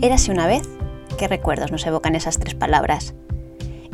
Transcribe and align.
Érase 0.00 0.30
una 0.30 0.46
vez, 0.46 0.68
¿qué 1.16 1.28
recuerdos 1.28 1.70
nos 1.70 1.86
evocan 1.86 2.16
esas 2.16 2.38
tres 2.38 2.54
palabras? 2.54 3.14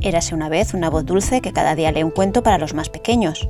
Érase 0.01 0.35
una 0.35 0.49
vez 0.49 0.75
una 0.75 0.91
voz 0.91 1.05
dulce 1.05 1.41
que 1.41 1.53
cada 1.53 1.75
día 1.75 1.93
lee 1.93 2.03
un 2.03 2.11
cuento 2.11 2.43
para 2.43 2.59
los 2.59 2.75
más 2.75 2.89
pequeños. 2.89 3.49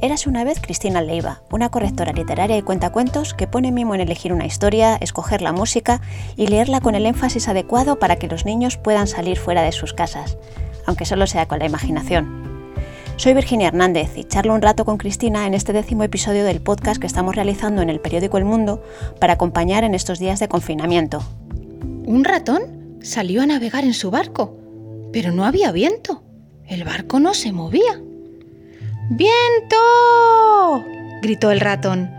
Érase 0.00 0.28
una 0.28 0.44
vez 0.44 0.60
Cristina 0.60 1.02
Leiva, 1.02 1.42
una 1.50 1.70
correctora 1.70 2.12
literaria 2.12 2.56
y 2.56 2.62
cuentacuentos 2.62 3.34
que 3.34 3.46
pone 3.46 3.72
mimo 3.72 3.94
en 3.94 4.00
elegir 4.00 4.32
una 4.32 4.46
historia, 4.46 4.96
escoger 4.96 5.42
la 5.42 5.52
música 5.52 6.00
y 6.36 6.46
leerla 6.46 6.80
con 6.80 6.94
el 6.94 7.04
énfasis 7.04 7.48
adecuado 7.48 7.98
para 7.98 8.16
que 8.16 8.28
los 8.28 8.46
niños 8.46 8.78
puedan 8.78 9.06
salir 9.06 9.36
fuera 9.36 9.62
de 9.62 9.72
sus 9.72 9.92
casas, 9.92 10.38
aunque 10.86 11.04
solo 11.04 11.26
sea 11.26 11.46
con 11.46 11.58
la 11.58 11.66
imaginación. 11.66 12.42
Soy 13.16 13.34
Virginia 13.34 13.68
Hernández 13.68 14.16
y 14.16 14.24
charlo 14.24 14.54
un 14.54 14.62
rato 14.62 14.84
con 14.84 14.98
Cristina 14.98 15.46
en 15.46 15.54
este 15.54 15.72
décimo 15.72 16.02
episodio 16.02 16.44
del 16.44 16.60
podcast 16.60 17.00
que 17.00 17.06
estamos 17.06 17.36
realizando 17.36 17.82
en 17.82 17.90
el 17.90 18.00
periódico 18.00 18.38
El 18.38 18.44
Mundo 18.44 18.82
para 19.20 19.34
acompañar 19.34 19.84
en 19.84 19.94
estos 19.94 20.18
días 20.18 20.40
de 20.40 20.48
confinamiento. 20.48 21.22
Un 22.04 22.24
ratón 22.24 22.98
salió 23.00 23.42
a 23.42 23.46
navegar 23.46 23.84
en 23.84 23.94
su 23.94 24.10
barco, 24.10 24.56
pero 25.12 25.30
no 25.30 25.44
había 25.44 25.70
viento. 25.72 26.24
El 26.66 26.84
barco 26.84 27.20
no 27.20 27.34
se 27.34 27.52
movía. 27.52 28.00
¡Viento! 29.10 29.76
gritó 31.22 31.50
el 31.50 31.60
ratón. 31.60 32.10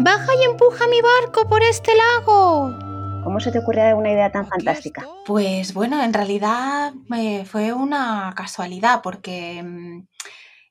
Baja 0.00 0.32
y 0.40 0.44
empuja 0.44 0.86
mi 0.88 1.00
barco 1.00 1.48
por 1.48 1.62
este 1.62 1.92
lago. 1.94 2.72
¿Cómo 3.24 3.40
se 3.40 3.52
te 3.52 3.58
ocurre 3.58 3.94
una 3.94 4.10
idea 4.10 4.32
tan 4.32 4.46
fantástica? 4.46 5.06
Pues 5.26 5.74
bueno, 5.74 6.02
en 6.02 6.12
realidad 6.12 6.92
eh, 7.16 7.44
fue 7.44 7.72
una 7.72 8.32
casualidad 8.36 9.02
porque 9.02 9.62
mm, 9.62 10.06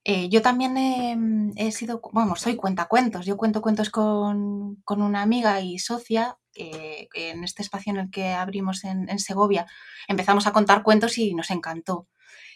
eh, 0.09 0.29
yo 0.29 0.41
también 0.41 1.53
he, 1.57 1.71
sido, 1.73 1.99
bueno, 2.13 2.37
soy 2.37 2.55
cuentacuentos. 2.55 3.25
Yo 3.25 3.35
cuento 3.35 3.61
cuentos 3.61 3.89
con, 3.89 4.77
una 4.87 5.21
amiga 5.21 5.59
y 5.59 5.79
socia 5.79 6.37
en 6.57 7.43
este 7.43 7.61
espacio 7.61 7.91
en 7.91 7.99
el 7.99 8.11
que 8.11 8.33
abrimos 8.33 8.83
en, 8.83 9.19
Segovia. 9.19 9.67
Empezamos 10.07 10.47
a 10.47 10.53
contar 10.53 10.83
cuentos 10.83 11.17
y 11.17 11.33
nos 11.33 11.51
encantó. 11.51 12.07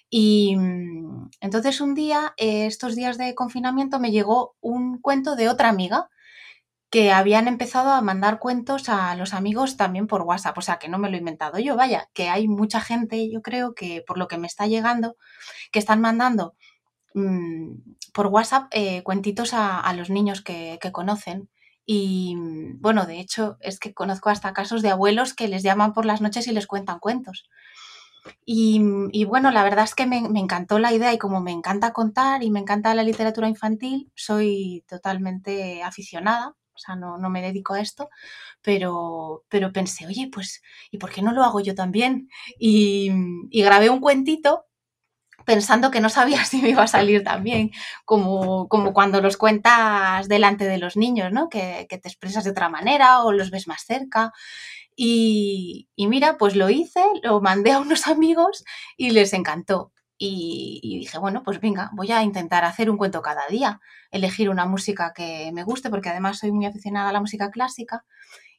Y 0.09 0.55
mm, 0.57 1.29
entonces 1.39 1.81
un 1.81 1.95
día, 1.95 2.33
eh, 2.37 2.65
estos 2.65 2.95
días 2.95 3.17
de 3.17 3.33
confinamiento, 3.35 3.99
me 3.99 4.11
llegó 4.11 4.55
un 4.59 4.99
cuento 4.99 5.35
de 5.35 5.49
otra 5.49 5.69
amiga 5.69 6.09
que 6.89 7.11
habían 7.11 7.47
empezado 7.47 7.91
a 7.91 8.01
mandar 8.01 8.39
cuentos 8.39 8.89
a 8.89 9.15
los 9.15 9.33
amigos 9.33 9.77
también 9.77 10.07
por 10.07 10.23
WhatsApp. 10.23 10.57
O 10.57 10.61
sea, 10.61 10.79
que 10.79 10.89
no 10.89 10.99
me 10.99 11.09
lo 11.09 11.15
he 11.15 11.19
inventado 11.19 11.59
yo, 11.59 11.77
vaya, 11.77 12.09
que 12.13 12.29
hay 12.29 12.47
mucha 12.49 12.81
gente, 12.81 13.29
yo 13.31 13.41
creo 13.41 13.73
que 13.75 14.03
por 14.05 14.17
lo 14.17 14.27
que 14.27 14.37
me 14.37 14.47
está 14.47 14.67
llegando, 14.67 15.15
que 15.71 15.79
están 15.79 16.01
mandando 16.01 16.55
mm, 17.13 17.75
por 18.13 18.27
WhatsApp 18.27 18.67
eh, 18.71 19.03
cuentitos 19.03 19.53
a, 19.53 19.93
los 19.93 20.09
niños 20.09 20.41
que 20.41 20.79
conocen. 20.91 21.49
Y 21.85 22.35
mm, 22.35 22.81
bueno, 22.81 23.05
de 23.05 23.19
hecho, 23.19 23.57
es 23.61 23.79
que 23.79 23.93
conozco 23.93 24.29
hasta 24.29 24.53
casos 24.53 24.81
de 24.81 24.89
abuelos 24.89 25.33
que 25.33 25.47
les 25.47 25.63
llaman 25.63 25.93
por 25.93 26.05
las 26.05 26.21
noches 26.21 26.47
y 26.47 26.51
les 26.51 26.67
cuentan 26.67 26.99
cuentos. 26.99 27.49
Y, 28.45 29.25
bueno, 29.25 29.51
la 29.51 29.63
verdad 29.63 29.85
es 29.85 29.95
que 29.95 30.05
me, 30.05 30.17
encantó 30.17 30.79
la 30.79 30.93
idea 30.93 31.13
y 31.13 31.17
como 31.17 31.41
me 31.41 31.51
encanta 31.51 31.93
contar 31.93 32.43
y 32.43 32.51
me 32.51 32.59
encanta 32.59 32.93
la 32.93 33.03
literatura 33.03 33.47
infantil, 33.47 34.11
soy 34.15 34.83
totalmente 34.87 35.81
aficionada, 35.83 36.55
o 36.73 36.77
sea, 36.77 36.95
no, 36.95 37.17
me 37.29 37.41
dedico 37.41 37.73
a 37.73 37.81
esto, 37.81 38.09
pero, 38.61 39.43
pero 39.49 39.71
pensé, 39.71 40.05
oye, 40.07 40.29
pues, 40.31 40.61
¿y 40.91 40.97
por 40.97 41.11
qué 41.11 41.21
no 41.21 41.31
lo 41.31 41.43
hago 41.43 41.61
yo 41.61 41.75
también? 41.75 42.29
Y, 42.59 43.11
grabé 43.51 43.89
un 43.89 43.99
cuentito 44.01 44.65
pensando 45.45 45.91
que 45.91 46.01
no 46.01 46.09
sabía 46.09 46.43
si 46.45 46.61
me 46.61 46.69
iba 46.69 46.83
a 46.83 46.87
salir 46.87 47.23
también, 47.23 47.71
como, 48.05 48.67
como 48.67 48.93
cuando 48.93 49.21
los 49.21 49.37
cuentas 49.37 50.27
delante 50.27 50.65
de 50.65 50.77
los 50.77 50.97
niños, 50.97 51.31
¿no? 51.31 51.49
Que, 51.49 51.87
que 51.89 51.97
te 51.97 52.07
expresas 52.07 52.43
de 52.43 52.51
otra 52.51 52.69
manera 52.69 53.23
o 53.23 53.31
los 53.31 53.51
ves 53.51 53.67
más 53.67 53.83
cerca. 53.85 54.33
Y, 54.95 55.87
mira, 55.97 56.37
pues 56.37 56.55
lo 56.55 56.69
hice, 56.69 57.03
lo 57.23 57.41
mandé 57.41 57.71
a 57.71 57.79
unos 57.79 58.07
amigos 58.07 58.63
y 58.97 59.11
les 59.11 59.33
encantó. 59.33 59.91
Y, 60.17 60.99
dije, 60.99 61.17
bueno, 61.17 61.41
pues 61.43 61.59
venga, 61.59 61.89
voy 61.93 62.11
a 62.11 62.21
intentar 62.21 62.63
hacer 62.63 62.91
un 62.91 62.97
cuento 62.97 63.23
cada 63.23 63.47
día, 63.47 63.79
elegir 64.11 64.51
una 64.51 64.67
música 64.67 65.13
que 65.15 65.49
me 65.51 65.63
guste, 65.63 65.89
porque 65.89 66.09
además 66.09 66.37
soy 66.37 66.51
muy 66.51 66.67
aficionada 66.67 67.09
a 67.09 67.13
la 67.13 67.19
música 67.19 67.49
clásica, 67.49 68.05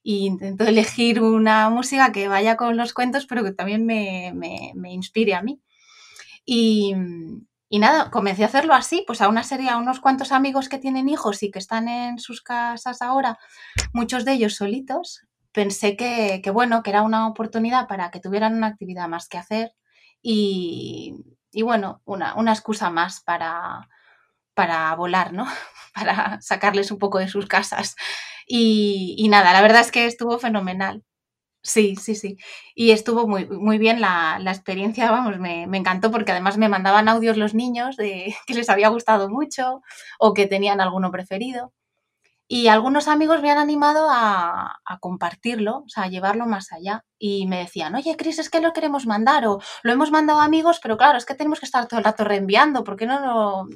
y 0.03 0.27
intento 0.27 0.65
elegir 0.67 1.23
una 1.23 1.71
música 1.71 2.11
que 2.11 2.27
vaya 2.27 2.57
con 2.57 2.77
los 2.77 2.93
cuentos, 2.93 3.27
pero 3.27 3.45
que 3.45 3.53
también 3.53 3.87
me, 3.87 4.73
inspire 4.93 5.35
a 5.35 5.43
mí. 5.43 5.61
Y, 6.45 6.95
nada, 7.71 8.11
comencé 8.11 8.43
a 8.43 8.47
hacerlo 8.47 8.75
así, 8.75 9.05
pues 9.07 9.21
a 9.21 9.29
una 9.29 9.45
serie, 9.45 9.71
a 9.71 9.79
unos 9.79 10.01
cuantos 10.01 10.33
amigos 10.33 10.69
que 10.69 10.79
tienen 10.79 11.09
hijos 11.09 11.43
y 11.43 11.51
que 11.51 11.59
están 11.59 11.89
en 11.89 12.19
sus 12.19 12.43
casas 12.43 13.03
ahora, 13.03 13.39
muchos 13.93 14.25
de 14.25 14.33
ellos 14.33 14.57
solitos, 14.57 15.23
pensé 15.53 15.97
que, 15.97 16.43
bueno, 16.53 16.83
que 16.83 16.91
era 16.91 17.03
una 17.03 17.29
oportunidad 17.29 17.89
para 17.89 18.11
que 18.11 18.21
tuvieran 18.21 18.55
una 18.55 18.69
actividad 18.69 19.09
más 19.09 19.29
que 19.29 19.39
hacer 19.39 19.73
y, 20.23 21.15
bueno, 21.63 22.03
una, 22.05 22.35
excusa 22.53 22.91
más 22.91 23.21
para, 23.21 23.89
para 24.55 24.95
volar, 24.95 25.33
¿no? 25.33 25.47
para 25.95 26.41
sacarles 26.41 26.91
un 26.91 26.99
poco 26.99 27.19
de 27.19 27.29
sus 27.29 27.47
casas. 27.47 27.97
Y, 28.47 29.27
nada, 29.29 29.53
la 29.53 29.63
verdad 29.63 29.83
es 29.83 29.93
que 29.93 30.07
estuvo 30.07 30.39
fenomenal. 30.39 31.05
Sí, 31.65 31.95
sí, 31.97 32.17
sí. 32.17 32.37
Y 32.75 32.91
estuvo 32.91 33.29
muy, 33.29 33.47
muy 33.47 33.79
bien 33.79 34.01
la, 34.01 34.41
experiencia, 34.47 35.11
vamos, 35.13 35.39
me, 35.39 35.67
me, 35.69 35.79
encantó 35.79 36.11
porque 36.11 36.33
además 36.33 36.59
me 36.59 36.69
mandaban 36.69 37.09
audios 37.09 37.37
los 37.37 37.55
niños 37.55 37.97
de 37.97 38.35
que 38.47 38.55
les 38.55 38.69
había 38.69 38.89
gustado 38.89 39.29
mucho 39.31 39.83
o 40.19 40.35
que 40.35 40.47
tenían 40.47 40.81
alguno 40.81 41.11
preferido. 41.13 41.73
Y 42.55 42.69
algunos 42.69 43.09
amigos 43.09 43.41
me 43.41 43.51
han 43.51 43.59
animado 43.59 44.09
a, 44.11 44.79
compartirlo, 45.01 45.85
o 45.87 45.89
sea, 45.89 46.05
a 46.05 46.09
llevarlo 46.09 46.47
más 46.47 46.71
allá. 46.73 47.05
Y 47.19 47.47
me 47.47 47.59
decían, 47.61 47.95
oye, 47.95 48.15
Cris, 48.17 48.39
es 48.41 48.51
que 48.51 48.61
lo 48.61 48.75
queremos 48.75 49.07
mandar, 49.07 49.47
o 49.47 49.61
lo 49.83 49.93
hemos 49.93 50.11
mandado 50.11 50.41
a 50.41 50.45
amigos, 50.45 50.79
pero 50.83 50.99
claro, 50.99 51.17
es 51.17 51.25
que 51.25 51.35
tenemos 51.35 51.61
que 51.61 51.67
estar 51.67 51.89
todo 51.89 51.99
el 51.99 52.05
rato 52.05 52.25
reenviando, 52.25 52.85
¿por 52.85 52.97
qué 52.97 53.07
no, 53.07 53.69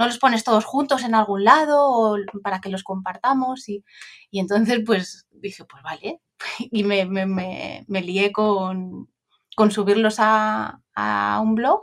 no, 0.00 0.06
los 0.06 0.18
pones 0.18 0.44
todos 0.44 0.64
juntos 0.64 1.04
en 1.04 1.14
algún 1.14 1.44
lado 1.44 1.88
o 1.88 2.16
para 2.42 2.60
que 2.60 2.70
los 2.70 2.82
compartamos? 2.82 3.68
Y, 3.68 3.84
entonces, 4.32 4.80
pues 4.84 5.26
dije, 5.30 5.64
pues 5.64 5.82
vale. 5.82 6.20
Y 6.72 6.84
me, 6.84 7.04
me, 7.06 8.02
lié 8.02 8.32
con, 8.32 9.08
con 9.56 9.70
subirlos 9.70 10.16
a, 10.18 10.80
a 10.94 11.40
un 11.42 11.54
blog 11.54 11.82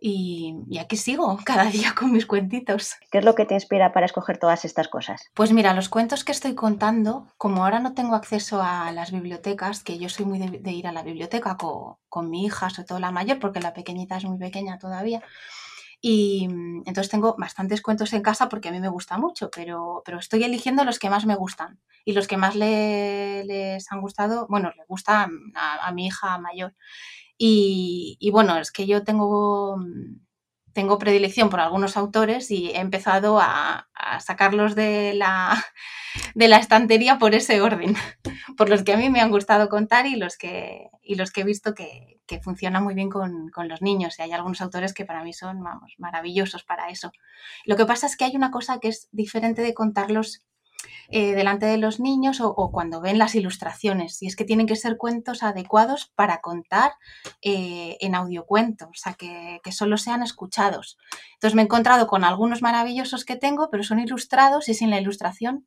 y, 0.00 0.78
aquí 0.78 0.96
sigo 0.96 1.38
cada 1.44 1.64
día 1.64 1.94
con 1.94 2.12
mis 2.12 2.26
cuentitos. 2.26 2.94
¿Qué 3.10 3.18
es 3.18 3.24
lo 3.24 3.34
que 3.34 3.44
te 3.44 3.54
inspira 3.54 3.92
para 3.92 4.06
escoger 4.06 4.38
todas 4.38 4.64
estas 4.64 4.88
cosas? 4.88 5.30
Pues 5.34 5.52
mira, 5.52 5.74
los 5.74 5.88
cuentos 5.88 6.24
que 6.24 6.32
estoy 6.32 6.54
contando, 6.54 7.28
como 7.36 7.64
ahora 7.64 7.80
no 7.80 7.94
tengo 7.94 8.14
acceso 8.14 8.62
a 8.62 8.92
las 8.92 9.12
bibliotecas, 9.12 9.82
que 9.82 9.98
yo 9.98 10.08
soy 10.08 10.24
muy 10.24 10.38
de, 10.38 10.72
ir 10.72 10.86
a 10.86 10.92
la 10.92 11.02
biblioteca 11.02 11.56
con, 11.56 11.96
con, 12.08 12.30
mi 12.30 12.44
hija, 12.44 12.70
sobre 12.70 12.86
todo 12.86 13.00
la 13.00 13.10
mayor, 13.10 13.38
porque 13.38 13.60
la 13.60 13.74
pequeñita 13.74 14.16
es 14.16 14.24
muy 14.24 14.38
pequeña 14.38 14.78
todavía. 14.78 15.22
Y 16.00 16.48
mm, 16.48 16.82
entonces 16.86 17.10
tengo 17.10 17.34
bastantes 17.38 17.82
cuentos 17.82 18.12
en 18.12 18.22
casa 18.22 18.48
porque 18.48 18.68
a 18.68 18.72
mí 18.72 18.80
me 18.80 18.88
gusta 18.88 19.18
mucho, 19.18 19.50
pero, 19.50 20.02
pero 20.04 20.18
estoy 20.18 20.44
eligiendo 20.44 20.84
los 20.84 20.98
que 20.98 21.10
más 21.10 21.26
me 21.26 21.36
gustan 21.36 21.80
y 22.04 22.12
los 22.12 22.26
que 22.28 22.36
más 22.36 22.54
les 22.56 23.92
han 23.92 24.00
gustado, 24.00 24.46
bueno, 24.48 24.72
le 24.76 24.84
gusta 24.86 25.28
a 25.54 25.92
mi 25.92 26.06
hija 26.06 26.38
mayor. 26.38 26.74
Y, 27.38 28.30
bueno, 28.32 28.58
es 28.58 28.72
que 28.72 28.86
yo 28.86 29.04
tengo, 29.04 29.78
tengo 30.72 30.98
predilección 30.98 31.50
por 31.50 31.60
algunos 31.60 31.96
autores 31.96 32.50
y 32.50 32.70
he 32.70 32.80
empezado 32.80 33.38
a, 33.40 33.88
sacarlos 34.20 34.74
de 34.74 35.12
la, 35.14 35.62
de 36.34 36.48
la 36.48 36.58
estantería 36.58 37.18
por 37.18 37.34
ese 37.34 37.60
orden, 37.60 37.94
por 38.56 38.68
los 38.68 38.82
que 38.82 38.92
a 38.92 38.96
mí 38.96 39.10
me 39.10 39.20
han 39.20 39.30
gustado 39.30 39.68
contar 39.68 40.06
y 40.06 40.16
los 40.16 40.36
que, 40.36 40.88
y 41.02 41.16
los 41.16 41.30
que 41.30 41.42
he 41.42 41.44
visto 41.44 41.74
que, 41.74 42.20
que 42.26 42.40
funcionan 42.40 42.84
muy 42.84 42.94
bien 42.94 43.10
con, 43.10 43.48
con, 43.50 43.68
los 43.68 43.82
niños. 43.82 44.18
Y 44.18 44.22
hay 44.22 44.32
algunos 44.32 44.60
autores 44.60 44.94
que 44.94 45.04
para 45.04 45.24
mí 45.24 45.32
son, 45.32 45.62
vamos, 45.62 45.94
maravillosos 45.98 46.64
para 46.64 46.90
eso. 46.90 47.10
Lo 47.64 47.76
que 47.76 47.86
pasa 47.86 48.06
es 48.06 48.16
que 48.16 48.24
hay 48.24 48.36
una 48.36 48.50
cosa 48.50 48.78
que 48.78 48.88
es 48.88 49.08
diferente 49.12 49.62
de 49.62 49.74
contarlos 49.74 50.44
eh, 51.10 51.34
delante 51.34 51.64
de 51.64 51.78
los 51.78 52.00
niños 52.00 52.40
o, 52.42 52.70
cuando 52.70 53.00
ven 53.00 53.18
las 53.18 53.34
ilustraciones. 53.34 54.22
Y 54.22 54.26
es 54.26 54.36
que 54.36 54.44
tienen 54.44 54.66
que 54.66 54.76
ser 54.76 54.98
cuentos 54.98 55.42
adecuados 55.42 56.12
para 56.14 56.40
contar 56.40 56.92
eh, 57.40 57.96
en 58.00 58.14
audiocuentos, 58.14 58.88
o 58.88 58.94
sea, 58.94 59.14
que, 59.14 59.60
solo 59.72 59.96
sean 59.96 60.22
escuchados. 60.22 60.98
Entonces 61.34 61.54
me 61.54 61.62
he 61.62 61.64
encontrado 61.64 62.06
con 62.06 62.24
algunos 62.24 62.62
maravillosos 62.62 63.24
que 63.24 63.36
tengo, 63.36 63.70
pero 63.70 63.84
son 63.84 64.00
ilustrados 64.00 64.68
y 64.68 64.74
sin 64.74 64.90
la 64.90 65.00
ilustración 65.00 65.66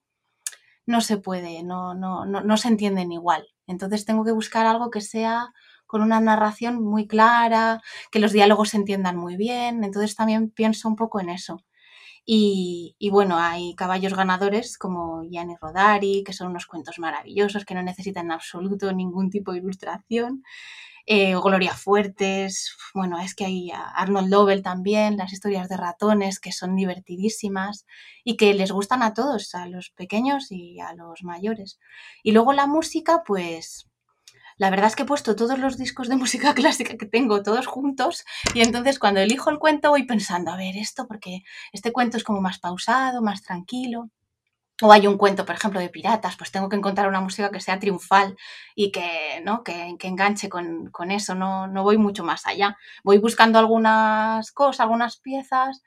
no 0.86 1.02
se 1.02 1.18
puede, 1.18 1.64
no, 1.64 1.94
no, 1.94 2.26
no 2.26 2.58
se 2.58 2.68
entienden 2.68 3.12
igual. 3.12 3.48
Entonces 3.68 4.06
tengo 4.06 4.26
que 4.26 4.32
buscar 4.32 4.66
algo 4.66 4.90
que 4.90 5.02
sea 5.02 5.54
con 5.92 6.02
una 6.02 6.22
narración 6.22 6.82
muy 6.82 7.08
clara, 7.08 7.82
que 8.12 8.20
los 8.20 8.32
diálogos 8.32 8.70
se 8.70 8.78
entiendan 8.78 9.18
muy 9.18 9.36
bien. 9.36 9.84
Entonces 9.84 10.16
también 10.16 10.50
pienso 10.50 10.88
un 10.88 10.96
poco 10.96 11.20
en 11.20 11.30
eso. 11.30 11.64
Y, 12.26 13.10
bueno, 13.12 13.38
hay 13.38 13.76
caballos 13.76 14.14
ganadores 14.14 14.78
como 14.78 15.24
Gianni 15.24 15.56
Rodari, 15.60 16.24
que 16.24 16.34
son 16.34 16.50
unos 16.50 16.66
cuentos 16.68 17.00
maravillosos 17.00 17.66
que 17.66 17.74
no 17.74 17.84
necesitan 17.84 18.28
en 18.28 18.32
absoluto 18.34 18.94
ningún 18.94 19.30
tipo 19.30 19.52
de 19.52 19.60
ilustración. 19.60 20.44
Eh, 21.08 21.36
Gloria 21.36 21.74
Fuertes, 21.74 22.78
bueno, 22.94 23.20
es 23.20 23.36
que 23.36 23.46
hay 23.46 23.72
Arnold 23.74 24.30
Lovell 24.30 24.62
también, 24.64 25.18
las 25.18 25.34
historias 25.34 25.68
de 25.68 25.78
ratones 25.78 26.40
que 26.40 26.52
son 26.52 26.76
divertidísimas 26.76 27.86
y 28.24 28.38
que 28.38 28.54
les 28.54 28.72
gustan 28.72 29.02
a 29.04 29.14
todos, 29.14 29.56
a 29.56 29.68
los 29.68 29.90
pequeños 29.90 30.52
y 30.52 30.80
a 30.80 30.94
los 30.94 31.24
mayores. 31.24 31.80
Y 32.24 32.34
luego 32.34 32.54
la 32.54 32.68
música, 32.68 33.24
pues 33.26 33.91
la 34.62 34.70
verdad 34.70 34.90
es 34.90 34.96
que 34.96 35.02
he 35.02 35.08
puesto 35.08 35.36
todos 35.36 35.58
los 35.58 35.76
discos 35.76 36.08
de 36.08 36.16
música 36.24 36.54
clásica 36.54 36.96
que 36.96 37.08
tengo, 37.08 37.42
todos 37.42 37.66
juntos, 37.66 38.24
y 38.54 38.62
entonces 38.62 39.00
cuando 39.00 39.20
elijo 39.20 39.50
el 39.50 39.58
cuento 39.58 39.90
voy 39.90 40.04
pensando, 40.04 40.52
a 40.52 40.56
ver, 40.56 40.78
esto, 40.78 41.08
porque 41.08 41.42
este 41.74 41.92
cuento 41.92 42.18
es 42.18 42.24
como 42.24 42.42
más 42.42 42.60
pausado, 42.60 43.24
más 43.24 43.42
tranquilo. 43.42 44.12
O 44.84 44.92
hay 44.92 45.08
un 45.08 45.18
cuento, 45.18 45.46
por 45.46 45.56
ejemplo, 45.56 45.80
de 45.80 45.90
piratas, 45.90 46.38
pues 46.38 46.52
tengo 46.52 46.70
que 46.70 46.76
encontrar 46.76 47.08
una 47.08 47.22
música 47.22 47.50
que 47.50 47.60
sea 47.60 47.80
triunfal 47.80 48.38
y 48.76 48.92
que, 48.92 49.42
¿no? 49.44 49.64
que, 49.64 49.96
enganche 50.02 50.48
con, 50.48 50.92
con 50.92 51.10
eso, 51.10 51.34
no, 51.34 51.68
no 51.68 51.82
voy 51.84 51.98
mucho 51.98 52.24
más 52.24 52.46
allá. 52.46 52.78
Voy 53.04 53.18
buscando 53.18 53.58
algunas 53.58 54.52
cosas, 54.52 54.82
algunas 54.82 55.18
piezas, 55.18 55.82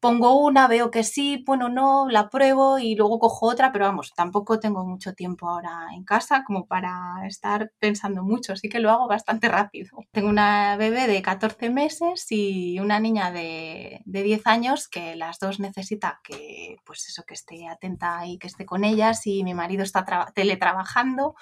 pongo 0.00 0.40
una, 0.40 0.68
veo 0.68 0.90
que 0.90 1.02
sí, 1.02 1.42
bueno, 1.46 1.68
no, 1.68 2.08
la 2.08 2.28
pruebo 2.28 2.78
y 2.78 2.94
luego 2.94 3.18
cojo 3.18 3.46
otra, 3.46 3.72
pero 3.72 3.86
vamos, 3.86 4.12
tampoco 4.14 4.60
tengo 4.60 4.84
mucho 4.84 5.14
tiempo 5.14 5.48
ahora 5.48 5.88
en 5.94 6.04
casa 6.04 6.44
como 6.44 6.66
para 6.66 7.26
estar 7.26 7.72
pensando 7.78 8.22
mucho, 8.22 8.52
así 8.52 8.68
que 8.68 8.80
lo 8.80 8.90
hago 8.90 9.08
bastante 9.08 9.48
rápido. 9.48 9.90
Tengo 10.12 10.28
una 10.28 10.76
bebé 10.76 11.06
de 11.06 11.22
14 11.22 11.70
meses 11.70 12.26
y 12.30 12.78
una 12.80 13.00
niña 13.00 13.32
de, 13.32 14.02
de 14.04 14.22
10 14.22 14.46
años 14.46 14.88
que 14.88 15.16
las 15.16 15.38
dos 15.38 15.60
necesita 15.60 16.20
que, 16.22 16.76
pues 16.84 17.08
eso, 17.08 17.24
que 17.26 17.34
esté 17.34 17.66
atenta 17.68 18.26
y 18.26 18.38
que 18.38 18.46
esté 18.46 18.66
con 18.66 18.84
ellas 18.84 19.26
y 19.26 19.42
mi 19.44 19.54
marido 19.54 19.82
está 19.82 20.04
teletrabajando, 20.34 21.34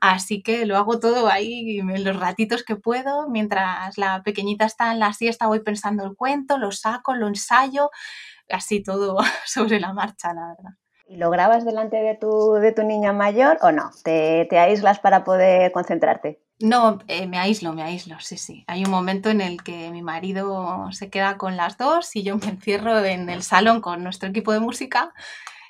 Así 0.00 0.42
que 0.42 0.66
lo 0.66 0.76
hago 0.76 1.00
todo 1.00 1.28
ahí 1.28 1.78
en 1.78 2.04
los 2.04 2.16
ratitos 2.16 2.62
que 2.64 2.76
puedo. 2.76 3.28
Mientras 3.28 3.96
la 3.98 4.22
pequeñita 4.22 4.66
está 4.66 4.92
en 4.92 4.98
la 4.98 5.12
siesta 5.12 5.46
voy 5.46 5.60
pensando 5.60 6.04
el 6.04 6.14
cuento, 6.14 6.58
lo 6.58 6.72
saco, 6.72 7.14
lo 7.14 7.28
ensayo, 7.28 7.90
así 8.50 8.82
todo 8.82 9.16
sobre 9.46 9.80
la 9.80 9.92
marcha, 9.92 10.32
la 10.34 10.48
verdad. 10.48 10.72
¿Y 11.08 11.16
lo 11.16 11.30
grabas 11.30 11.64
delante 11.64 11.96
de 11.96 12.16
tu, 12.16 12.54
de 12.54 12.72
tu 12.72 12.82
niña 12.82 13.12
mayor 13.12 13.58
o 13.62 13.70
no? 13.70 13.90
¿Te, 14.02 14.48
aíslas 14.58 14.98
para 14.98 15.22
poder 15.22 15.70
concentrarte? 15.70 16.40
No, 16.58 16.98
eh, 17.06 17.28
me 17.28 17.38
aíslo, 17.38 17.72
me 17.74 17.82
aíslo, 17.82 18.18
sí, 18.18 18.36
sí. 18.38 18.64
Hay 18.66 18.84
un 18.84 18.90
momento 18.90 19.30
en 19.30 19.40
el 19.40 19.62
que 19.62 19.90
mi 19.90 20.02
marido 20.02 20.90
se 20.90 21.10
queda 21.10 21.36
con 21.36 21.56
las 21.56 21.78
dos 21.78 22.16
y 22.16 22.24
yo 22.24 22.36
me 22.38 22.46
encierro 22.46 23.04
en 23.04 23.28
el 23.28 23.42
salón 23.42 23.80
con 23.80 24.02
nuestro 24.02 24.28
equipo 24.30 24.52
de 24.52 24.60
música 24.60 25.12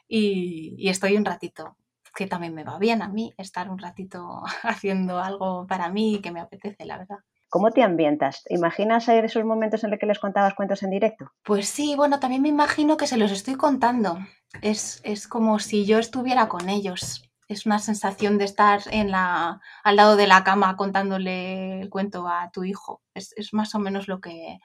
y 0.08 0.88
estoy 0.88 1.16
un 1.16 1.24
ratito 1.24 1.76
que 2.16 2.26
también 2.26 2.54
me 2.54 2.64
va 2.64 2.78
bien 2.78 3.02
a 3.02 3.08
mí 3.08 3.32
estar 3.36 3.70
un 3.70 3.78
ratito 3.78 4.42
haciendo 4.62 5.20
algo 5.20 5.66
para 5.68 5.88
mí 5.90 6.20
que 6.20 6.32
me 6.32 6.40
apetece, 6.40 6.84
la 6.84 6.98
verdad. 6.98 7.18
¿Cómo 7.48 7.70
te 7.70 7.82
ambientas? 7.82 8.44
¿Imaginas 8.48 9.08
esos 9.08 9.44
momentos 9.44 9.84
en 9.84 9.90
los 9.90 10.00
que 10.00 10.06
les 10.06 10.18
contabas 10.18 10.54
cuentos 10.54 10.82
en 10.82 10.90
directo? 10.90 11.30
Pues 11.42 11.68
sí, 11.68 11.94
bueno, 11.96 12.20
también 12.20 12.42
me 12.42 12.48
imagino 12.48 12.96
que 12.96 13.06
se 13.06 13.16
los 13.16 13.30
estoy 13.30 13.54
contando. 13.54 14.18
Es, 14.62 15.00
es 15.04 15.28
como 15.28 15.58
si 15.58 15.86
yo 15.86 15.98
estuviera 15.98 16.48
con 16.48 16.68
ellos. 16.68 17.22
Es 17.48 17.64
una 17.64 17.78
sensación 17.78 18.38
de 18.38 18.44
estar 18.44 18.80
en 18.90 19.10
la, 19.10 19.60
al 19.84 19.96
lado 19.96 20.16
de 20.16 20.26
la 20.26 20.42
cama 20.42 20.76
contándole 20.76 21.80
el 21.80 21.90
cuento 21.90 22.26
a 22.28 22.50
tu 22.50 22.64
hijo. 22.64 23.02
Es, 23.14 23.32
es 23.36 23.54
más 23.54 23.74
o 23.74 23.78
menos 23.78 24.08
lo 24.08 24.20
que, 24.20 24.58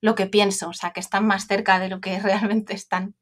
lo 0.00 0.14
que 0.14 0.26
pienso, 0.26 0.68
o 0.68 0.72
sea, 0.74 0.92
que 0.92 1.00
están 1.00 1.26
más 1.26 1.46
cerca 1.46 1.80
de 1.80 1.88
lo 1.88 2.00
que 2.00 2.18
realmente 2.20 2.74
están. 2.74 3.16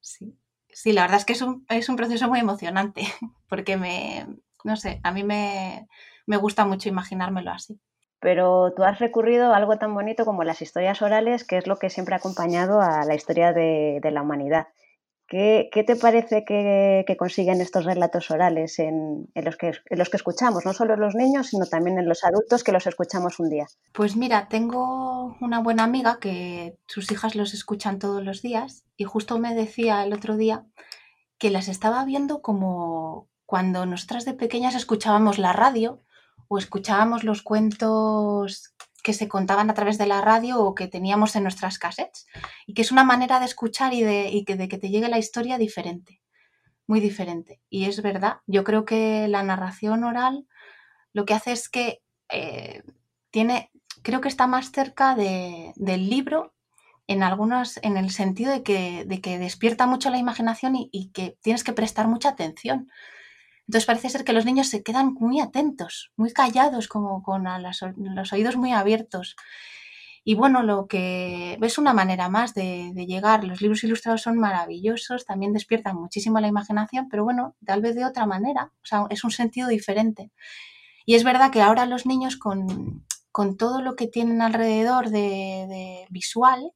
Sí 0.00 0.36
sí, 0.72 0.92
la 0.92 1.02
verdad 1.02 1.18
es 1.18 1.24
que 1.24 1.32
es 1.34 1.42
un, 1.42 1.64
es 1.68 1.88
un 1.88 1.96
proceso 1.96 2.28
muy 2.28 2.40
emocionante, 2.40 3.02
porque 3.48 3.76
me, 3.76 4.26
no 4.64 4.76
sé, 4.76 5.00
a 5.02 5.12
mí 5.12 5.24
me, 5.24 5.88
me 6.26 6.36
gusta 6.36 6.64
mucho 6.64 6.88
imaginármelo 6.88 7.50
así. 7.50 7.78
Pero 8.20 8.72
tú 8.76 8.84
has 8.84 8.98
recurrido 8.98 9.52
a 9.52 9.56
algo 9.56 9.78
tan 9.78 9.94
bonito 9.94 10.24
como 10.24 10.44
las 10.44 10.60
historias 10.60 11.00
orales, 11.00 11.44
que 11.44 11.56
es 11.56 11.66
lo 11.66 11.78
que 11.78 11.90
siempre 11.90 12.14
ha 12.14 12.18
acompañado 12.18 12.80
a 12.80 13.04
la 13.04 13.14
historia 13.14 13.52
de, 13.52 14.00
la 14.02 14.22
humanidad. 14.22 14.68
¿Qué, 15.26 15.70
te 15.86 15.96
parece 15.96 16.44
que, 16.44 17.16
consiguen 17.18 17.60
estos 17.60 17.84
relatos 17.84 18.30
orales 18.30 18.78
en, 18.78 19.28
los 19.34 19.56
que, 19.56 19.72
los 19.90 20.10
que 20.10 20.16
escuchamos, 20.16 20.66
no 20.66 20.72
solo 20.72 20.96
los 20.96 21.14
niños, 21.14 21.46
sino 21.46 21.66
también 21.66 21.98
en 21.98 22.08
los 22.08 22.24
adultos 22.24 22.64
que 22.64 22.72
los 22.72 22.86
escuchamos 22.86 23.38
un 23.38 23.48
día? 23.48 23.66
Pues 23.92 24.16
mira, 24.16 24.48
tengo 24.48 25.36
una 25.40 25.60
buena 25.60 25.84
amiga 25.84 26.18
que 26.20 26.76
sus 26.86 27.10
hijas 27.12 27.36
los 27.36 27.54
escuchan 27.54 28.00
todos 28.00 28.24
los 28.24 28.42
días 28.42 28.84
y 28.96 29.04
justo 29.04 29.38
me 29.38 29.54
decía 29.54 30.02
el 30.02 30.12
otro 30.12 30.36
día 30.36 30.66
que 31.38 31.50
las 31.50 31.68
estaba 31.68 32.04
viendo 32.04 32.42
como 32.42 33.28
cuando 33.46 33.86
nosotras 33.86 34.24
de 34.24 34.34
pequeñas 34.34 34.74
escuchábamos 34.74 35.38
la 35.38 35.52
radio 35.52 36.02
o 36.52 36.58
escuchábamos 36.58 37.22
los 37.22 37.42
cuentos 37.42 38.74
que 39.04 39.12
se 39.12 39.28
contaban 39.28 39.70
a 39.70 39.74
través 39.74 39.98
de 39.98 40.06
la 40.06 40.20
radio 40.20 40.58
o 40.58 40.74
que 40.74 40.88
teníamos 40.88 41.36
en 41.36 41.44
nuestras 41.44 41.78
cassettes. 41.78 42.26
Y 42.66 42.74
que 42.74 42.82
es 42.82 42.90
una 42.90 43.04
manera 43.04 43.38
de 43.38 43.46
escuchar 43.46 43.94
y 43.94 44.02
de, 44.02 44.44
que, 44.44 44.56
te 44.56 44.90
llegue 44.90 45.08
la 45.08 45.20
historia 45.20 45.58
diferente, 45.58 46.20
muy 46.88 46.98
diferente. 46.98 47.60
Y 47.70 47.84
es 47.84 48.02
verdad, 48.02 48.38
yo 48.48 48.64
creo 48.64 48.84
que 48.84 49.28
la 49.28 49.44
narración 49.44 50.02
oral 50.02 50.48
lo 51.12 51.24
que 51.24 51.34
hace 51.34 51.52
es 51.52 51.68
que 51.68 52.02
eh, 52.28 52.82
tiene, 53.30 53.70
creo 54.02 54.20
que 54.20 54.28
está 54.28 54.48
más 54.48 54.72
cerca 54.72 55.14
del 55.14 56.10
libro 56.10 56.52
en 57.06 57.22
algunos, 57.22 57.78
en 57.84 57.96
el 57.96 58.10
sentido 58.10 58.50
de 58.50 58.64
que, 58.64 59.04
de 59.04 59.20
que 59.20 59.38
despierta 59.38 59.86
mucho 59.86 60.10
la 60.10 60.18
imaginación 60.18 60.74
y 60.76 61.12
que 61.12 61.38
tienes 61.42 61.62
que 61.62 61.72
prestar 61.72 62.08
mucha 62.08 62.30
atención. 62.30 62.88
Entonces 63.70 63.86
parece 63.86 64.08
ser 64.08 64.24
que 64.24 64.32
los 64.32 64.44
niños 64.44 64.66
se 64.66 64.82
quedan 64.82 65.14
muy 65.14 65.38
atentos, 65.38 66.10
muy 66.16 66.32
callados, 66.32 66.88
como 66.88 67.22
con 67.22 67.44
los 67.44 68.32
oídos 68.32 68.56
muy 68.56 68.72
abiertos. 68.72 69.36
Y 70.24 70.34
bueno, 70.34 70.64
lo 70.64 70.88
que 70.88 71.56
es 71.62 71.78
una 71.78 71.92
manera 71.92 72.28
más 72.28 72.52
de, 72.52 72.92
llegar. 73.06 73.44
Los 73.44 73.60
libros 73.60 73.84
ilustrados 73.84 74.22
son 74.22 74.38
maravillosos, 74.38 75.24
también 75.24 75.52
despiertan 75.52 75.94
muchísimo 75.94 76.40
la 76.40 76.48
imaginación, 76.48 77.08
pero 77.08 77.22
bueno, 77.22 77.54
tal 77.64 77.80
vez 77.80 77.94
de 77.94 78.04
otra 78.04 78.26
manera, 78.26 78.72
o 78.82 78.86
sea, 78.86 79.06
es 79.08 79.22
un 79.22 79.30
sentido 79.30 79.68
diferente. 79.68 80.32
Y 81.06 81.14
es 81.14 81.22
verdad 81.22 81.52
que 81.52 81.62
ahora 81.62 81.86
los 81.86 82.06
niños 82.06 82.36
con, 82.36 83.06
todo 83.56 83.82
lo 83.82 83.94
que 83.94 84.08
tienen 84.08 84.42
alrededor 84.42 85.10
de, 85.10 86.06
visual, 86.10 86.72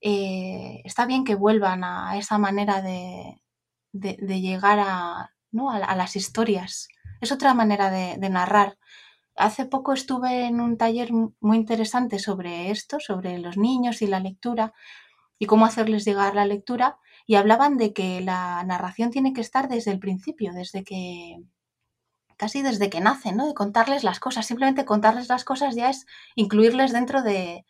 eh, 0.00 0.80
está 0.86 1.04
bien 1.04 1.24
que 1.24 1.34
vuelvan 1.34 1.84
a 1.84 2.16
esa 2.16 2.38
manera 2.38 2.80
de 2.80 3.42
llegar 4.40 4.78
a, 4.80 5.32
a, 5.70 5.96
las 5.96 6.16
historias. 6.16 6.88
Es 7.20 7.32
otra 7.32 7.54
manera 7.54 7.90
de, 7.90 8.16
narrar. 8.28 8.78
Hace 9.36 9.66
poco 9.66 9.92
estuve 9.92 10.46
en 10.46 10.60
un 10.60 10.76
taller 10.76 11.10
muy 11.12 11.56
interesante 11.56 12.18
sobre 12.18 12.70
esto, 12.70 12.98
sobre 13.00 13.38
los 13.38 13.56
niños 13.56 14.02
y 14.02 14.06
la 14.06 14.20
lectura 14.20 14.72
y 15.38 15.46
cómo 15.46 15.66
hacerles 15.66 16.04
llegar 16.04 16.34
la 16.34 16.44
lectura 16.44 16.98
y 17.26 17.36
hablaban 17.36 17.76
de 17.76 17.92
que 17.92 18.20
la 18.20 18.64
narración 18.64 19.10
tiene 19.10 19.32
que 19.32 19.40
estar 19.40 19.68
desde 19.68 19.92
el 19.92 20.00
principio, 20.00 20.52
desde 20.52 20.82
que 20.82 21.38
casi 22.36 22.62
desde 22.62 22.90
que 22.90 23.00
nacen, 23.00 23.36
¿no? 23.36 23.46
De 23.46 23.54
contarles 23.54 24.04
las 24.04 24.20
cosas, 24.20 24.46
simplemente 24.46 24.84
contarles 24.84 25.28
las 25.28 25.44
cosas 25.44 25.74
ya 25.74 25.90
es 25.90 26.06
incluirles 26.36 26.92
dentro 26.92 27.22
de, 27.22 27.64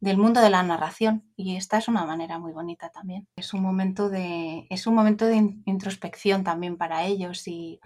del 0.00 0.18
mundo 0.18 0.40
de 0.40 0.50
la 0.50 0.62
narración 0.62 1.24
y 1.36 1.56
esta 1.56 1.78
es 1.78 1.88
una 1.88 2.04
manera 2.04 2.38
muy 2.38 2.52
bonita 2.52 2.90
también. 2.90 3.26
Es 3.36 3.54
un 3.54 3.62
momento 3.62 4.08
de, 4.08 4.66
es 4.70 4.86
un 4.86 4.94
momento 4.94 5.26
de 5.26 5.36
introspección 5.64 6.44
también 6.44 6.76
para 6.76 7.04
ellos 7.04 7.46
y, 7.48 7.80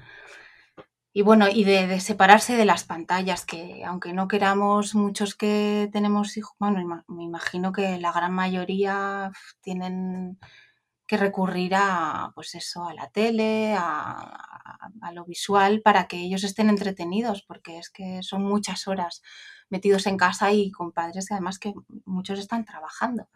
y 1.12 1.23
bueno, 1.23 1.49
y 1.49 1.64
de, 1.64 1.99
separarse 2.00 2.57
de 2.57 2.64
las 2.64 2.85
pantallas, 2.85 3.45
que 3.45 3.85
aunque 3.85 4.12
no 4.12 4.29
queramos 4.29 4.95
muchos 4.95 5.35
que 5.35 5.88
tenemos 5.93 6.37
hijos, 6.37 6.57
bueno, 6.59 7.05
me 7.09 7.25
imagino 7.25 7.73
que 7.73 7.99
la 7.99 8.12
gran 8.12 8.33
mayoría 8.33 9.33
tienen 9.61 10.38
que 11.07 11.17
recurrir 11.17 11.75
a, 11.75 12.31
pues 12.37 12.55
eso, 12.55 12.85
a 12.85 12.95
la 12.95 13.11
tele, 13.11 13.75
a, 13.76 14.40
a 15.02 15.12
lo 15.12 15.25
visual, 15.25 15.83
para 15.83 16.07
que 16.07 16.19
ellos 16.19 16.45
estén 16.45 16.71
entretenidos, 16.71 17.43
porque 17.43 17.79
es 17.79 17.90
que 17.90 18.23
son 18.23 18.45
muchas 18.45 18.87
horas 18.87 19.23
metidos 19.71 20.07
en 20.07 20.17
casa 20.17 20.53
y 20.53 20.71
con 20.71 20.93
padres 20.93 21.29
que 21.29 21.35
además 21.35 21.59
que 21.59 21.73
muchos 22.05 22.39
están 22.39 22.65
trabajando. 22.65 23.29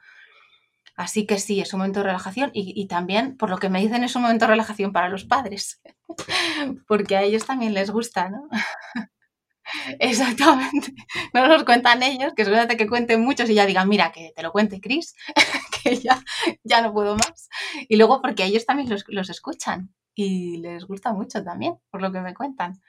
Así 0.97 1.27
que 1.27 1.39
sí, 1.39 1.61
es 1.61 1.73
un 1.73 1.81
momento 1.81 2.01
de 2.01 2.07
relajación 2.07 2.51
y, 2.55 2.87
también, 2.87 3.37
por 3.37 3.51
lo 3.51 3.59
que 3.59 3.69
me 3.69 3.81
dicen, 3.81 4.05
es 4.05 4.15
un 4.15 4.23
momento 4.23 4.45
de 4.45 4.51
relajación 4.51 4.93
para 4.93 5.09
los 5.09 5.25
padres, 5.25 5.81
porque 6.87 7.17
a 7.17 7.23
ellos 7.23 7.47
también 7.47 7.75
les 7.75 7.91
gusta, 7.91 8.29
¿no? 8.29 8.49
Exactamente. 9.99 10.95
No 11.33 11.49
nos 11.49 11.65
cuentan 11.65 12.03
ellos, 12.03 12.33
que 12.37 12.43
es 12.43 12.77
que 12.77 12.87
cuenten 12.87 13.23
muchos 13.23 13.51
y 13.51 13.55
ya 13.55 13.67
digan, 13.67 13.89
mira, 13.89 14.13
que 14.13 14.33
te 14.37 14.43
lo 14.43 14.53
cuente 14.53 14.81
Chris, 14.81 15.17
que 15.83 15.97
ya, 15.97 16.23
ya 16.63 16.81
no 16.81 16.93
puedo 16.93 17.17
más. 17.17 17.49
Y 17.89 17.97
luego 17.97 18.23
porque 18.23 18.45
ellos 18.45 18.65
también 18.65 18.89
los, 18.89 19.05
los 19.09 19.31
escuchan 19.31 19.93
y 20.15 20.59
les 20.59 20.85
gusta 20.85 21.13
mucho 21.13 21.43
también, 21.43 21.77
por 21.91 22.03
lo 22.03 22.13
que 22.13 22.21
me 22.21 22.35
cuentan. 22.35 22.81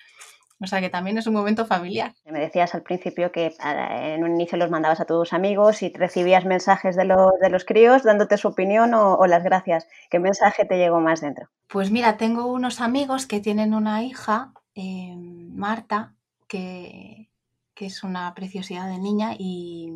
O 0.61 0.67
sea 0.67 0.79
que 0.79 0.89
también 0.89 1.17
es 1.17 1.27
un 1.27 1.33
momento 1.33 1.65
familiar. 1.65 2.13
Me 2.23 2.39
decías 2.39 2.73
al 2.75 2.83
principio 2.83 3.31
que 3.31 3.53
en 3.59 4.23
un 4.23 4.35
inicio 4.35 4.57
los 4.57 4.71
mandabas 4.71 5.01
a 5.01 5.05
tus 5.05 5.33
amigos 5.33 5.81
y 5.81 5.89
recibías 5.89 6.45
mensajes 6.45 6.95
de 6.95 7.03
los, 7.03 7.31
de 7.41 7.49
los 7.49 7.65
críos 7.65 8.03
dándote 8.03 8.37
su 8.37 8.47
opinión 8.47 8.93
o, 8.93 9.25
las 9.27 9.43
gracias. 9.43 9.87
¿Qué 10.09 10.19
mensaje 10.19 10.63
te 10.65 10.77
llegó 10.77 11.01
más 11.01 11.19
dentro? 11.19 11.49
Pues 11.67 11.91
mira, 11.91 12.15
tengo 12.15 12.47
unos 12.47 12.79
amigos 12.79 13.25
que 13.25 13.41
tienen 13.41 13.73
una 13.73 14.03
hija, 14.03 14.53
em, 14.75 15.53
Marta, 15.53 16.15
que, 16.47 17.29
es 17.75 18.03
una 18.03 18.33
preciosidad 18.33 18.87
de 18.87 18.99
niña 18.99 19.35
y, 19.37 19.91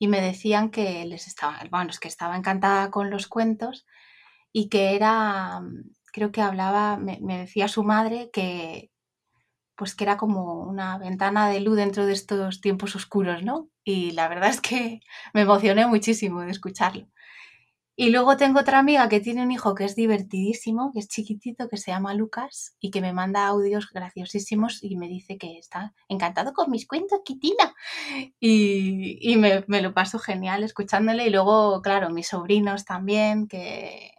me 0.00 0.20
decían 0.20 0.70
que 0.70 1.04
les 1.04 1.26
estaba, 1.26 1.60
bueno, 1.70 1.90
es 1.90 2.00
que 2.00 2.08
estaba 2.08 2.36
encantada 2.36 2.90
con 2.90 3.10
los 3.10 3.28
cuentos 3.28 3.86
y 4.52 4.68
que 4.68 4.96
era, 4.96 5.60
creo 6.12 6.32
que 6.32 6.42
hablaba, 6.42 6.96
me 6.96 7.38
decía 7.38 7.68
su 7.68 7.84
madre 7.84 8.30
que, 8.32 8.90
pues 9.78 9.94
que 9.94 10.04
era 10.04 10.16
como 10.16 10.60
una 10.64 10.98
ventana 10.98 11.48
de 11.48 11.60
luz 11.60 11.76
dentro 11.76 12.04
de 12.04 12.12
estos 12.12 12.60
tiempos 12.60 12.96
oscuros, 12.96 13.44
¿no? 13.44 13.70
Y 13.84 14.10
la 14.10 14.28
verdad 14.28 14.50
es 14.50 14.60
que 14.60 15.00
me 15.34 15.42
emocioné 15.42 15.86
muchísimo 15.86 16.40
de 16.40 16.50
escucharlo. 16.50 17.06
Y 18.00 18.10
luego 18.10 18.36
tengo 18.36 18.60
otra 18.60 18.78
amiga 18.78 19.08
que 19.08 19.18
tiene 19.18 19.42
un 19.42 19.50
hijo 19.50 19.74
que 19.74 19.84
es 19.84 19.96
divertidísimo, 19.96 20.92
que 20.92 21.00
es 21.00 21.08
chiquitito, 21.08 21.68
que 21.68 21.76
se 21.76 21.90
llama 21.90 22.14
Lucas 22.14 22.76
y 22.80 22.92
que 22.92 23.00
me 23.00 23.12
manda 23.12 23.46
audios 23.48 23.90
graciosísimos 23.92 24.84
y 24.84 24.96
me 24.96 25.08
dice 25.08 25.36
que 25.36 25.58
está 25.58 25.94
encantado 26.08 26.52
con 26.52 26.70
mis 26.70 26.86
cuentos, 26.86 27.20
Kitina. 27.24 27.74
Y, 28.40 29.36
me, 29.36 29.64
me, 29.66 29.82
lo 29.82 29.94
paso 29.94 30.18
genial 30.20 30.62
escuchándole. 30.62 31.26
Y 31.26 31.30
luego, 31.30 31.82
claro, 31.82 32.10
mis 32.10 32.28
sobrinos 32.28 32.84
también, 32.84 33.48
que 33.48 34.12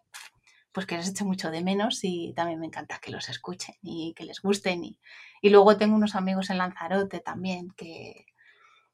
pues 0.71 0.85
que 0.85 0.97
les 0.97 1.09
echo 1.09 1.25
mucho 1.25 1.51
de 1.51 1.63
menos 1.63 1.99
y 2.03 2.33
también 2.35 2.59
me 2.59 2.67
encanta 2.67 2.99
que 3.01 3.11
los 3.11 3.29
escuchen 3.29 3.75
y 3.81 4.13
que 4.15 4.25
les 4.25 4.41
gusten. 4.41 4.83
Y, 4.83 4.99
y 5.41 5.49
luego 5.49 5.77
tengo 5.77 5.95
unos 5.95 6.15
amigos 6.15 6.49
en 6.49 6.57
Lanzarote 6.59 7.19
también 7.19 7.69
que, 7.75 8.25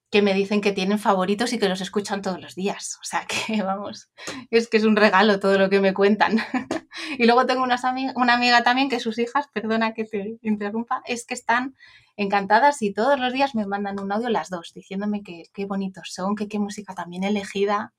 que 0.10 0.22
me 0.22 0.34
dicen 0.34 0.62
que 0.62 0.72
tienen 0.72 1.00
favoritos 1.00 1.51
y 1.53 1.60
que 1.60 1.67
los 1.67 1.82
escuchan 1.82 2.22
todos 2.22 2.39
los 2.39 2.55
días. 2.55 2.98
O 3.01 3.03
sea 3.03 3.25
que, 3.48 3.62
vamos, 3.62 4.10
es 4.50 4.67
que 4.67 4.77
es 4.77 4.86
un 4.86 4.96
regalo 4.96 5.39
todo 5.39 5.58
lo 5.58 5.70
que 5.70 5.79
me 5.79 5.94
cuentan. 5.94 6.38
y 7.17 7.25
luego 7.25 7.46
tengo 7.46 7.63
unas 7.63 7.84
una 8.15 8.34
amiga 8.34 8.63
también 8.63 8.89
que 8.89 9.00
sus 9.00 9.20
hijas, 9.20 9.48
perdona 9.53 9.94
que 9.94 10.05
te 10.05 10.38
interrumpa, 10.41 11.01
es 11.05 11.25
que 11.25 11.34
están 11.34 11.75
encantadas 12.17 12.82
y 12.82 12.94
todos 12.94 13.20
los 13.20 13.34
días 13.34 13.55
me 13.55 13.65
mandan 13.65 14.00
un 14.00 14.12
audio 14.12 14.29
las 14.29 14.50
dos 14.50 14.72
diciéndome 14.74 15.22
que 15.22 15.44
qué 15.53 15.65
bonitos 15.65 16.13
son, 16.13 16.36
que 16.36 16.48
qué 16.48 16.60
música 16.60 16.96
también 16.96 17.24
elegida. 17.24 17.94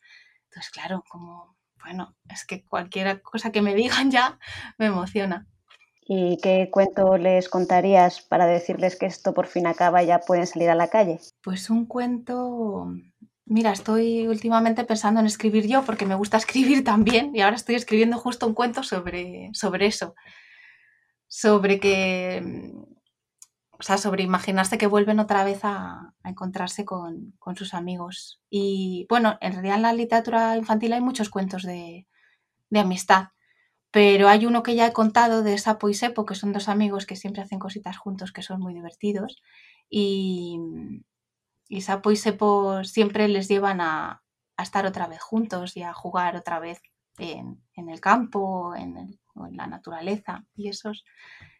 Entonces, 0.49 0.71
claro, 0.71 1.04
como, 1.09 1.56
bueno, 1.87 2.16
es 2.28 2.45
que 2.45 2.64
cualquier 2.64 3.23
cosa 3.23 3.52
que 3.52 3.62
me 3.62 3.76
digan 3.76 4.11
ya 4.11 4.40
me 4.76 4.87
emociona. 4.87 5.47
¿Y 6.09 6.38
qué 6.43 6.69
cuento 6.69 7.16
les 7.16 7.49
contarías 7.49 8.23
para 8.23 8.47
decirles 8.47 8.97
que 8.97 9.07
esto 9.07 9.33
por 9.35 9.47
fin 9.47 9.69
acaba 9.69 10.02
y 10.02 10.07
ya 10.07 10.19
pueden 10.19 10.49
salir 10.49 10.69
a 10.69 10.75
la 10.75 10.88
calle? 10.88 11.21
Pues 11.43 11.71
un 11.71 11.87
cuento... 11.87 12.88
Mira, 13.45 13.71
estoy 13.71 14.26
últimamente 14.26 14.83
pensando 14.83 15.21
en 15.21 15.26
escribir 15.26 15.69
yo 15.69 15.85
porque 15.85 16.07
me 16.07 16.16
gusta 16.16 16.37
escribir 16.37 16.83
también 16.83 17.31
y 17.35 17.40
ahora 17.40 17.55
estoy 17.55 17.76
escribiendo 17.76 18.19
justo 18.19 18.49
un 18.49 18.55
cuento 18.55 18.83
sobre, 18.83 19.50
sobre 19.52 19.87
eso. 19.87 20.16
Sobre 21.28 21.78
que... 21.78 22.43
O 23.78 23.83
sea, 23.83 23.99
sobre 23.99 24.23
imaginarse 24.23 24.78
que 24.78 24.87
vuelven 24.87 25.21
otra 25.21 25.45
vez 25.45 25.61
a, 25.62 26.14
encontrarse 26.25 26.85
con, 26.85 27.35
con, 27.38 27.56
sus 27.56 27.75
amigos. 27.75 28.40
Y 28.50 29.06
bueno, 29.09 29.38
en 29.40 29.52
realidad 29.52 29.76
en 29.76 29.83
la 29.83 29.92
literatura 29.92 30.56
infantil 30.56 30.92
hay 30.92 31.00
muchos 31.00 31.28
cuentos 31.28 31.62
de, 31.62 32.06
de 32.71 32.80
amistad 32.80 33.28
pero 33.97 34.28
hay 34.28 34.45
uno 34.45 34.62
que 34.62 34.75
ya 34.75 34.87
he 34.87 34.92
contado 34.92 35.42
de 35.42 35.56
Sapo 35.56 35.88
y 35.88 35.95
Sepo, 35.95 36.26
que 36.26 36.35
son 36.35 36.52
dos 36.52 36.68
amigos 36.68 37.06
que 37.06 37.16
siempre 37.16 37.40
hacen 37.40 37.59
cositas 37.59 37.97
juntos 37.97 38.30
que 38.30 38.42
son 38.42 38.61
muy 38.61 38.75
divertidos. 38.75 39.42
Y, 39.88 40.61
Sapo 41.80 42.11
y 42.11 42.16
Sepo 42.16 42.85
siempre 42.85 43.26
les 43.26 43.49
llevan 43.49 43.80
a, 43.80 44.23
estar 44.59 44.85
otra 44.85 45.06
vez 45.06 45.23
juntos 45.23 45.78
y 45.78 45.83
a 45.83 45.95
jugar 45.95 46.37
otra 46.37 46.59
vez 46.59 46.83
en, 47.16 47.59
el 47.75 48.00
campo 48.02 48.75
en 48.76 49.18
la 49.52 49.66
naturaleza. 49.66 50.45
Y 50.54 50.68
esos, 50.68 51.06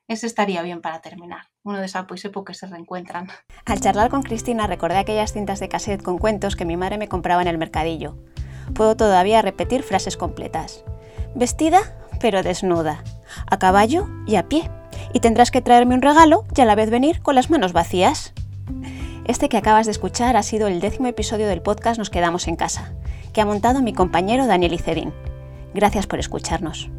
ese 0.09 0.27
estaría 0.27 0.63
bien 0.63 0.81
para 0.81 1.01
terminar. 1.01 1.49
Uno 1.65 1.79
de 1.79 1.89
Sapo 1.89 2.15
y 2.15 2.19
Sepo 2.19 2.45
que 2.45 2.55
se 2.55 2.67
reencuentran. 2.67 3.29
Al 3.65 3.81
charlar 3.81 4.11
con 4.11 4.23
Cristina 4.23 4.67
recordé 4.67 4.99
aquellas 4.99 5.33
cintas 5.33 5.61
de 5.61 5.69
cassette 5.69 6.03
con 6.03 6.19
cuentos 6.19 6.57
que 6.57 6.65
mi 6.65 6.77
madre 6.77 6.99
me 6.99 7.09
compraba 7.09 7.43
en 7.43 7.49
el 7.49 7.59
mercadillo. 7.59 8.17
Puedo 8.75 8.97
todavía 8.97 9.43
repetir 9.43 9.83
frases 9.83 10.17
completas. 10.17 10.85
Vestida 11.35 11.81
pero 12.19 12.43
desnuda, 12.43 13.03
a 13.47 13.59
caballo 13.59 14.09
y 14.27 14.37
a 14.37 14.49
pie, 14.49 14.71
y 15.13 15.21
tendrás 15.21 15.51
que 15.51 15.61
traerme 15.61 15.95
un 15.95 16.03
regalo 16.03 16.45
y 16.57 16.61
a 16.61 16.65
la 16.65 16.75
vez 16.75 16.91
venir 16.91 17.23
con 17.23 17.35
las 17.35 17.51
manos 17.51 17.73
vacías. 17.73 18.33
Este 19.27 19.49
que 19.49 19.57
acabas 19.57 19.87
de 19.87 19.93
escuchar 19.93 20.37
ha 20.37 20.43
sido 20.43 20.69
el 20.69 20.81
décimo 20.81 21.09
episodio 21.09 21.49
del 21.49 21.63
podcast 21.63 21.99
Nos 21.99 22.11
quedamos 22.11 22.49
en 22.49 22.57
casa, 22.57 22.93
que 23.33 23.41
ha 23.41 23.47
montado 23.47 23.83
mi 23.83 23.93
compañero 23.93 24.47
Daniel 24.47 24.73
Icerín. 24.73 25.13
Gracias 25.75 26.07
por 26.07 26.19
escucharnos. 26.19 26.91